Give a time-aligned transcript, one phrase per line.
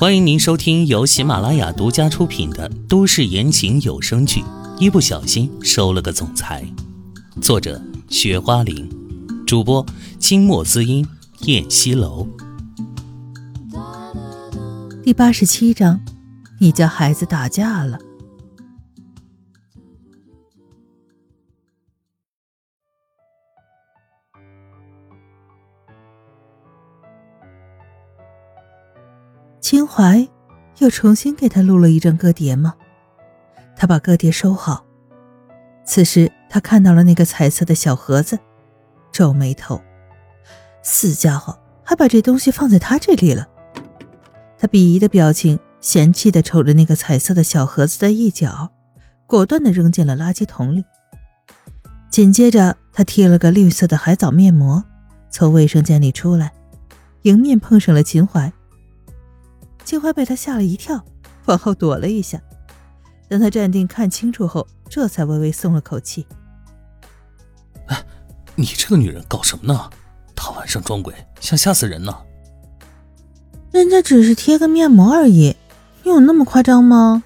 [0.00, 4.40] 欢迎您收听由喜马拉雅独家出品的都市言情有声剧
[4.78, 6.64] 《一不小心收了个总裁》，
[7.42, 8.88] 作者：雪花玲，
[9.44, 9.84] 主播：
[10.20, 11.04] 清墨滋音、
[11.46, 12.28] 燕西楼。
[15.02, 15.98] 第八十七章，
[16.60, 17.98] 你家孩子打架了。
[29.70, 30.26] 秦淮
[30.78, 32.74] 又重新给他录了一张歌碟吗？
[33.76, 34.82] 他把歌碟收好。
[35.84, 38.38] 此时他看到了那个彩色的小盒子，
[39.12, 39.78] 皱眉头。
[40.82, 43.46] 死家伙，还把这东西放在他这里了。
[44.56, 48.70] 他鄙夷的表情，嫌弃的瞅着那个彩色的小盒子的一角，
[49.26, 50.82] 果断的扔进了垃圾桶里。
[52.08, 54.82] 紧接着，他贴了个绿色的海藻面膜，
[55.28, 56.54] 从卫生间里出来，
[57.24, 58.50] 迎面碰上了秦淮。
[59.88, 61.02] 秦淮被他吓了一跳，
[61.46, 62.38] 往后躲了一下。
[63.26, 66.26] 等他站定看清楚后，这才微微松了口气。
[67.86, 68.04] 哎，
[68.54, 69.88] 你这个女人搞什么呢？
[70.34, 72.14] 大晚上装鬼，想吓死人呢？
[73.70, 75.56] 人家只是贴个面膜而已，
[76.02, 77.24] 你有那么夸张吗？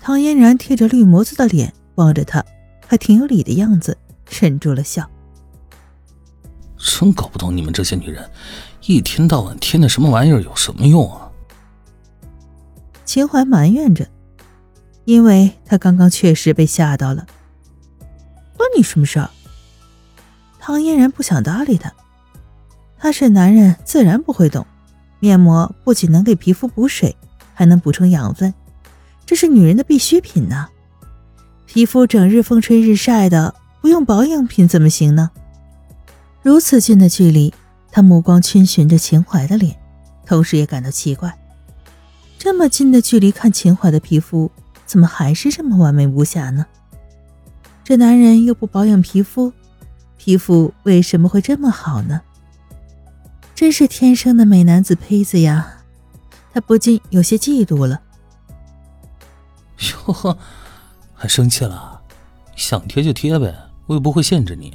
[0.00, 2.44] 唐嫣然贴着绿模子的脸望着他，
[2.84, 3.96] 还挺有理的样子，
[4.40, 5.08] 忍住了笑。
[6.76, 8.28] 真搞不懂你们这些女人。
[8.86, 11.30] 一天到晚贴那什么玩意儿有什么用啊？
[13.04, 14.06] 秦淮埋怨着，
[15.04, 17.26] 因为他刚刚确实被吓到了。
[18.56, 19.30] 关你什么事儿？
[20.58, 21.92] 唐嫣然不想搭理他。
[22.98, 24.66] 他是男人，自然不会懂。
[25.20, 27.14] 面膜不仅能给皮肤补水，
[27.54, 28.52] 还能补充养分，
[29.24, 30.68] 这是女人的必需品呐。
[31.66, 35.30] 皮肤整日风吹日晒的，不用保养品怎么行呢？
[36.42, 37.54] 如此近的距离。
[37.94, 39.78] 他目光逡巡着秦淮的脸，
[40.24, 41.38] 同时也感到奇怪：
[42.38, 44.50] 这么近的距离看秦淮的皮肤，
[44.86, 46.64] 怎么还是这么完美无瑕呢？
[47.84, 49.52] 这男人又不保养皮肤，
[50.16, 52.22] 皮肤为什么会这么好呢？
[53.54, 55.82] 真是天生的美男子胚子呀！
[56.54, 58.00] 他不禁有些嫉妒了。
[60.06, 60.38] 哟呵，
[61.14, 62.00] 还生气了？
[62.56, 63.54] 想贴就贴呗，
[63.86, 64.74] 我又不会限制你。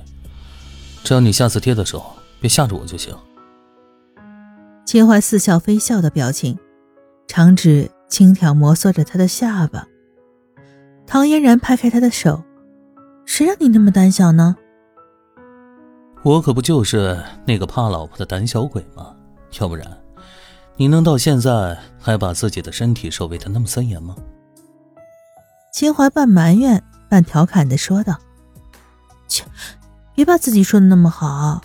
[1.03, 2.16] 只要你下次贴的时候。
[2.39, 3.15] 别吓着我就行。
[4.85, 6.57] 秦淮似笑非笑的表情，
[7.27, 9.85] 长指轻挑摩挲着他的下巴。
[11.05, 12.43] 唐嫣然拍开他的手
[13.25, 14.55] ：“谁让你那么胆小呢
[16.23, 19.15] ？”“我可不就是那个怕老婆的胆小鬼吗？
[19.59, 19.85] 要不然，
[20.75, 24.15] 你能到现在还把自己的身体守卫的那么森严吗？”
[25.73, 28.17] 秦淮半埋怨半调侃的说道
[29.27, 29.43] ：“切，
[30.15, 31.61] 别把自己说的那么好。”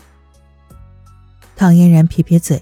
[1.63, 2.61] 唐嫣然撇撇嘴，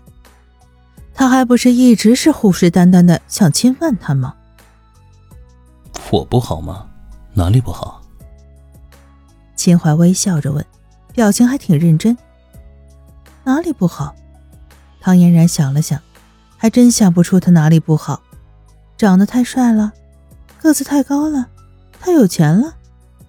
[1.14, 4.34] 他还不是一直是虎视眈眈的想侵犯他吗？
[6.10, 6.86] 我不好吗？
[7.32, 8.02] 哪里不好？
[9.56, 10.62] 秦淮微笑着问，
[11.14, 12.14] 表情还挺认真。
[13.42, 14.14] 哪里不好？
[15.00, 15.98] 唐嫣然想了想，
[16.58, 18.20] 还真想不出他哪里不好。
[18.98, 19.94] 长得太帅了，
[20.60, 21.48] 个子太高了，
[21.98, 22.74] 太有钱了，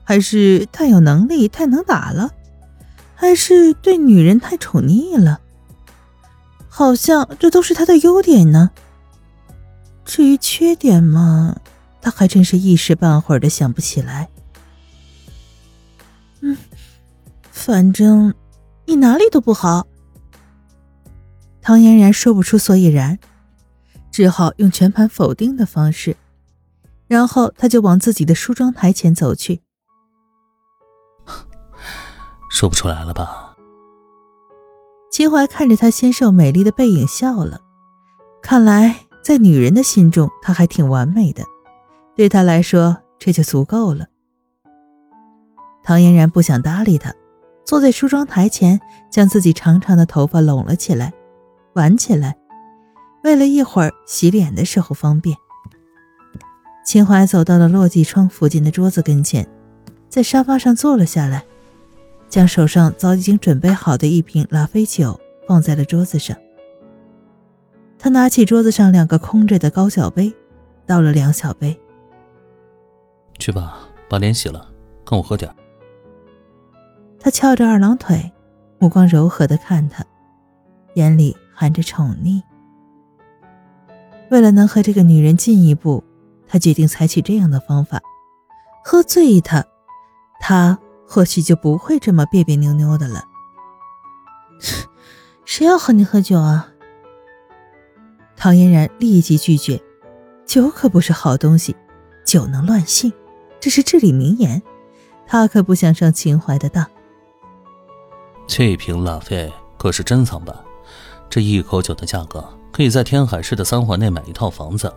[0.03, 2.31] 还是太有能力、太能打了，
[3.15, 5.39] 还是对女人太宠溺了？
[6.73, 8.71] 好像这都是他的优点呢。
[10.05, 11.57] 至于缺点嘛，
[12.01, 14.29] 他还真是一时半会儿的想不起来。
[16.39, 16.57] 嗯，
[17.51, 18.33] 反正
[18.85, 19.85] 你哪里都不好。
[21.61, 23.19] 唐嫣然说不出所以然，
[24.09, 26.15] 只好用全盘否定的方式。
[27.07, 29.61] 然后他就往自己的梳妆台前走去。
[32.49, 33.50] 说不出来了吧？
[35.11, 37.59] 秦淮看着她纤瘦美丽的背影笑了，
[38.41, 41.43] 看来在女人的心中，她还挺完美的，
[42.15, 44.07] 对他来说这就足够了。
[45.83, 47.13] 唐嫣然不想搭理他，
[47.65, 48.79] 坐在梳妆台前，
[49.09, 51.11] 将自己长长的头发拢了起来，
[51.73, 52.37] 挽起来，
[53.23, 55.35] 为了一会儿洗脸的时候方便。
[56.85, 59.45] 秦淮走到了落地窗附近的桌子跟前，
[60.07, 61.43] 在沙发上坐了下来。
[62.31, 66.35] 将手上早已经准备好的一瓶拉菲酒放在了桌子上。
[67.99, 70.33] 他拿起桌子上两个空着的高脚杯，
[70.85, 71.77] 倒了两小杯。
[73.37, 73.79] 去吧，
[74.09, 74.65] 把脸洗了，
[75.03, 75.53] 跟我喝点。
[77.19, 78.31] 他翘着二郎腿，
[78.79, 80.03] 目光柔和的看他，
[80.93, 82.41] 眼里含着宠溺。
[84.29, 86.01] 为了能和这个女人进一步，
[86.47, 88.01] 他决定采取这样的方法：
[88.85, 89.65] 喝醉她，
[90.39, 90.79] 他。
[91.11, 93.25] 或许就不会这么别别扭扭的了。
[95.43, 96.69] 谁要和你喝酒啊？
[98.37, 99.81] 唐嫣然立即拒绝，
[100.45, 101.75] 酒可不是好东西，
[102.23, 103.11] 酒能乱性，
[103.59, 104.63] 这是至理名言，
[105.27, 106.89] 他可不想上秦淮的当。
[108.47, 110.55] 这瓶拉菲可是珍藏版，
[111.29, 112.41] 这一口酒的价格，
[112.71, 114.91] 可以在天海市的三环内买一套房子，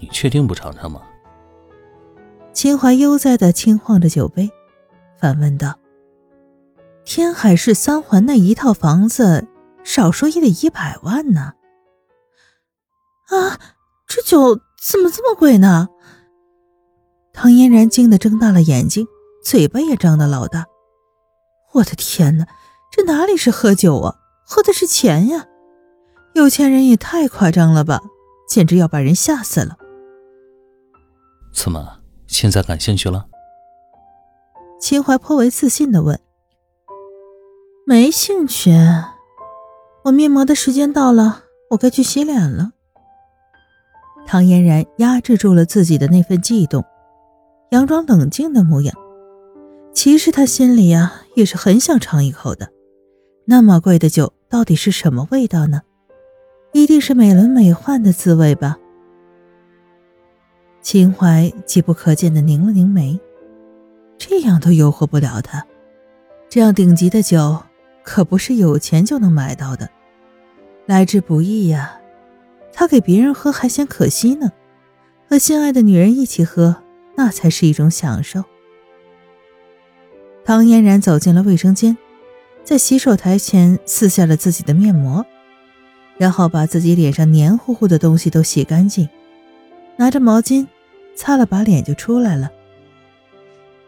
[0.00, 1.00] 你确定不尝尝吗？
[2.52, 4.50] 秦淮悠哉的轻晃着酒杯，
[5.20, 5.78] 反问道
[7.04, 9.46] ：“天海市三环那一套房子，
[9.84, 11.52] 少说也得一百万呢。”
[13.28, 13.60] 啊，
[14.06, 15.88] 这酒怎么这么贵呢？
[17.32, 19.06] 唐嫣然惊得睁大了眼睛，
[19.44, 20.66] 嘴巴也张得老大。
[21.74, 22.46] 我的天哪，
[22.90, 25.46] 这哪里是喝酒啊，喝的是钱呀！
[26.34, 28.00] 有钱人也太夸张了吧，
[28.48, 29.76] 简直要把人吓死了。
[31.52, 32.00] 怎么？
[32.26, 33.26] 现在感兴趣了？
[34.80, 36.18] 秦淮颇为自信的问
[37.86, 38.70] ：“没兴趣，
[40.04, 42.72] 我面膜的时间到了，我该去洗脸了。”
[44.26, 46.82] 唐嫣然压制住了自己的那份悸动，
[47.70, 48.94] 佯装冷静的模样。
[49.92, 52.70] 其实她心里呀，也是很想尝一口的。
[53.44, 55.82] 那么贵的酒，到底是什么味道呢？
[56.72, 58.78] 一定是美轮美奂的滋味吧。
[60.80, 63.20] 秦淮急不可见的拧了拧眉，
[64.20, 65.66] 这样都诱惑不了他。
[66.50, 67.58] 这样顶级的酒，
[68.02, 69.88] 可不是有钱就能买到的，
[70.84, 71.98] 来之不易呀。
[72.70, 74.52] 他给别人喝还嫌可惜呢，
[75.26, 76.82] 和心爱的女人一起喝，
[77.16, 78.44] 那才是一种享受。
[80.44, 81.96] 唐嫣然走进了卫生间，
[82.62, 85.24] 在洗手台前撕下了自己的面膜，
[86.18, 89.08] 然后把自己脸上黏糊糊的东西都洗干净。
[89.96, 90.66] 拿着毛巾
[91.16, 92.50] 擦了把脸就出来了。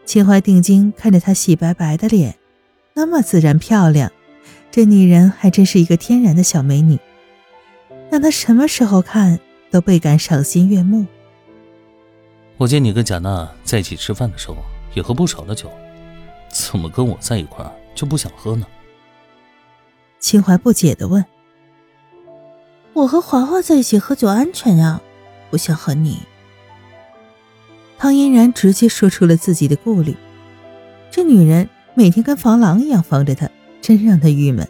[0.05, 2.35] 秦淮定睛看着她洗白白的脸，
[2.93, 4.11] 那么自然漂亮，
[4.69, 6.99] 这女人还真是一个天然的小美女，
[8.11, 9.39] 让他什么时候看
[9.71, 11.05] 都倍感赏心悦目。
[12.57, 14.57] 我见你跟贾娜在一起吃饭的时候
[14.93, 15.71] 也喝不少的酒，
[16.49, 17.65] 怎么跟我在一块
[17.95, 18.65] 就不想喝呢？
[20.19, 21.25] 秦淮不解的问
[22.93, 25.01] ：“我和华华在一起喝酒安全呀。”
[25.49, 26.17] 不想和你，
[28.03, 30.13] 唐嫣然直接说出了自己的顾虑。
[31.09, 33.49] 这女人每天跟防狼一样防着他，
[33.81, 34.67] 真让他郁闷。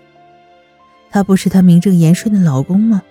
[1.09, 3.01] 他不是她名正言顺的老公吗？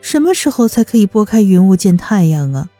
[0.00, 2.70] 什么时候才可以拨开云雾见太阳啊？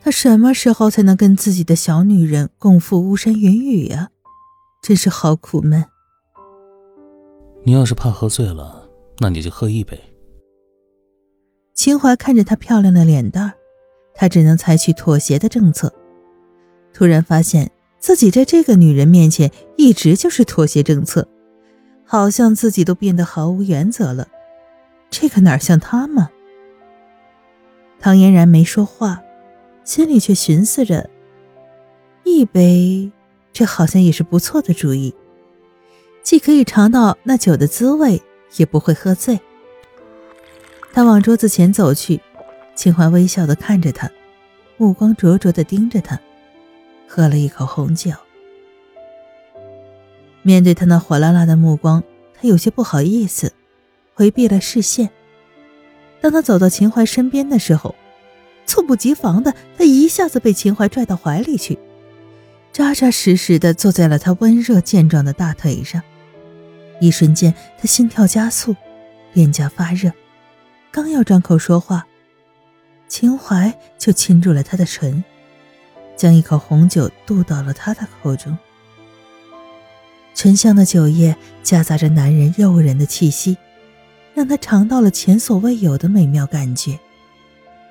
[0.00, 4.10] 他什么时候才能跟自己的小女人共赴巫山云雨啊？
[4.80, 5.84] 真是好苦闷。
[7.64, 8.88] 你要是怕喝醉了，
[9.18, 10.00] 那你就喝一杯。
[11.74, 13.54] 秦淮看着她漂亮的脸蛋儿，
[14.16, 15.92] 他只能采取妥协的政策。
[16.92, 21.28] 突然发现自己在这个女人面前一直就是妥协政策，
[22.04, 24.26] 好像自己都变得毫无原则了。
[25.10, 26.30] 这个哪像他嘛？
[28.00, 29.22] 唐嫣然没说话，
[29.84, 31.08] 心里却寻思着：
[32.24, 33.10] 一杯，
[33.52, 35.14] 这好像也是不错的主意，
[36.22, 38.22] 既可以尝到那酒的滋味，
[38.56, 39.40] 也不会喝醉。
[40.92, 42.20] 他往桌子前走去，
[42.76, 44.08] 秦淮微笑的看着他，
[44.76, 46.20] 目光灼灼的盯着他，
[47.08, 48.12] 喝了一口红酒。
[50.42, 53.52] 面对他那火辣辣的目光，他有些不好意思，
[54.14, 55.08] 回避了视线。
[56.20, 57.94] 当他走到秦淮身边的时候，
[58.66, 61.78] 猝不及防的，他一下子被秦淮拽到怀里去，
[62.72, 66.02] 扎扎实实的坐在了他温热健壮的大腿上。
[67.00, 68.76] 一瞬间，他心跳加速，
[69.32, 70.12] 脸颊发热。
[70.90, 72.06] 刚要张口说话，
[73.08, 75.22] 秦淮就亲住了他的唇，
[76.16, 78.56] 将一口红酒渡到了他的口中。
[80.34, 83.56] 醇香的酒液夹杂着男人诱人的气息，
[84.34, 86.98] 让他尝到了前所未有的美妙感觉，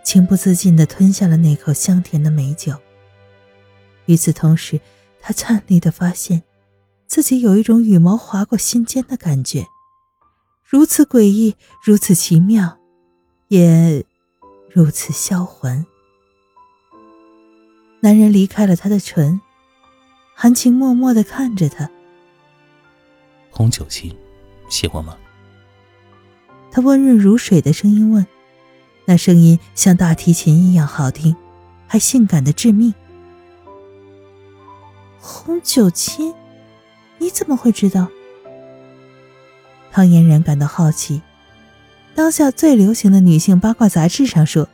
[0.04, 2.76] 情不自禁地吞下了那口香甜的美酒。
[4.06, 4.80] 与此同时，
[5.20, 6.44] 他颤栗地发现，
[7.08, 9.66] 自己有一种羽毛划过心间的感觉，
[10.64, 12.78] 如此诡异，如此奇妙。
[13.48, 14.06] 也
[14.76, 15.86] 如此销魂。
[18.02, 19.40] 男人离开了她的唇，
[20.34, 21.90] 含情脉脉的看着她。
[23.50, 24.14] 红酒心，
[24.70, 25.16] 喜欢吗？
[26.72, 28.28] 他温润如水的声音问，
[29.06, 31.34] 那声音像大提琴一样好听，
[31.88, 32.94] 还性感的致命。
[35.22, 36.36] 红酒亲，
[37.18, 38.10] 你怎么会知道？
[39.94, 41.22] 唐嫣然感到好奇。
[42.16, 44.70] 当下最流行的女性八卦杂志上说，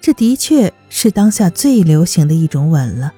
[0.00, 3.12] 这的确是当下最流行的一种吻了，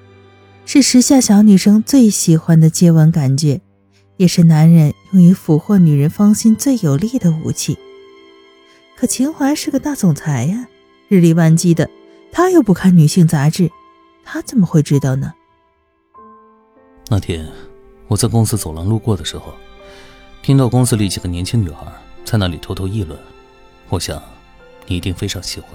[0.65, 3.61] 是时下小女生最喜欢的接吻感觉，
[4.17, 7.79] 也是男人用于俘获女人芳心最有力的武器。
[8.97, 10.67] 可秦淮是个大总裁呀，
[11.07, 11.89] 日理万机的，
[12.33, 13.71] 他又不看女性杂志，
[14.25, 15.33] 他怎么会知道呢？
[17.09, 17.47] 那天
[18.09, 19.55] 我在公司走廊路过的时候，
[20.43, 21.87] 听到公司里几个年轻女孩
[22.25, 23.17] 在那里偷偷议论，
[23.89, 24.23] 我想
[24.87, 25.71] 你一定非常喜欢。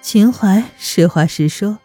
[0.00, 1.78] 秦淮实话实说。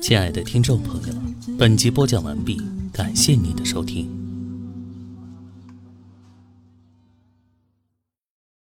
[0.00, 1.14] 亲爱的听众朋友，
[1.58, 2.60] 本集播讲完毕，
[2.92, 4.21] 感谢您的收听。